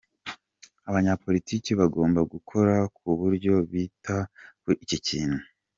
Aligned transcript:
Abanyapolitiki 0.89 1.71
bagomba 1.81 2.21
gukora 2.33 2.75
ku 2.95 3.07
buryo 3.19 3.53
bita 3.71 4.17
kuri 4.61 4.75
iki 4.85 4.97
kintu. 5.07 5.41